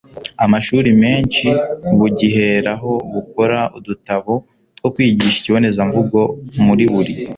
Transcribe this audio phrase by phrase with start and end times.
[0.45, 1.47] amashuri menshi
[1.97, 4.33] bugiheraho bukora udutabo
[4.77, 6.19] two kwigisha ikibonezamvugo
[6.65, 7.13] muri buri